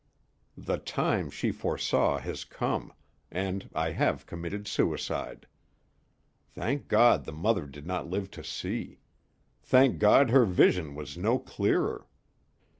"The 0.57 0.79
time 0.79 1.29
she 1.29 1.51
foresaw 1.51 2.17
has 2.17 2.43
come, 2.43 2.91
and 3.29 3.69
I 3.75 3.91
have 3.91 4.25
committed 4.25 4.67
suicide. 4.67 5.45
Thank 6.55 6.87
God 6.87 7.25
the 7.25 7.31
mother 7.31 7.67
did 7.67 7.85
not 7.85 8.09
live 8.09 8.31
to 8.31 8.43
see! 8.43 8.97
Thank 9.61 9.99
God 9.99 10.31
her 10.31 10.45
vision 10.45 10.95
was 10.95 11.19
no 11.19 11.37
clearer! 11.37 12.07